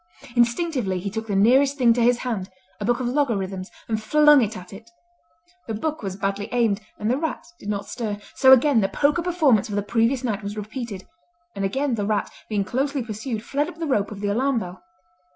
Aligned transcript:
Instinctively 0.35 0.99
he 0.99 1.11
took 1.11 1.27
the 1.27 1.35
nearest 1.35 1.77
thing 1.77 1.93
to 1.93 2.01
his 2.01 2.17
hand, 2.25 2.49
a 2.79 2.85
book 2.85 2.99
of 2.99 3.07
logarithms, 3.07 3.69
and 3.87 4.01
flung 4.01 4.41
it 4.41 4.57
at 4.57 4.73
it. 4.73 4.89
The 5.67 5.75
book 5.75 6.01
was 6.01 6.15
badly 6.15 6.49
aimed 6.51 6.81
and 6.97 7.07
the 7.07 7.19
rat 7.19 7.45
did 7.59 7.69
not 7.69 7.85
stir, 7.85 8.17
so 8.33 8.51
again 8.51 8.81
the 8.81 8.89
poker 8.89 9.21
performance 9.21 9.69
of 9.69 9.75
the 9.75 9.83
previous 9.83 10.23
night 10.23 10.41
was 10.41 10.57
repeated; 10.57 11.03
and 11.55 11.63
again 11.63 11.93
the 11.93 12.07
rat, 12.07 12.31
being 12.49 12.63
closely 12.63 13.03
pursued, 13.03 13.43
fled 13.43 13.69
up 13.69 13.75
the 13.77 13.85
rope 13.85 14.09
of 14.11 14.21
the 14.21 14.29
alarm 14.29 14.57
bell. 14.57 14.81